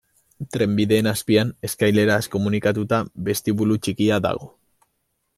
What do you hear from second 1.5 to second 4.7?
eskaileraz komunikatuta, bestibulu txikia dago.